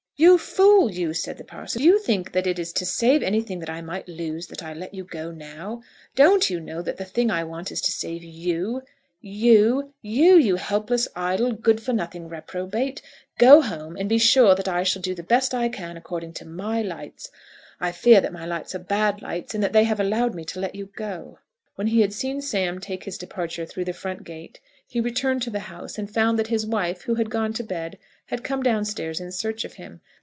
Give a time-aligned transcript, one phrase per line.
[0.17, 1.81] "You fool, you!" said the parson.
[1.81, 4.71] "Do you think that it is to save anything that I might lose, that I
[4.71, 5.81] let you go now?
[6.13, 8.83] Don't you know that the thing I want to save is you,
[9.19, 13.01] you, you; you helpless, idle, good for nothing reprobate?
[13.39, 16.45] Go home, and be sure that I shall do the best I can according to
[16.45, 17.31] my lights.
[17.79, 20.59] I fear that my lights are bad lights, in that they have allowed me to
[20.59, 21.39] let you go."
[21.75, 25.49] When he had seen Sam take his departure through the front gate, he returned to
[25.49, 28.83] the house, and found that his wife, who had gone to bed, had come down
[28.83, 30.01] stairs in search of him.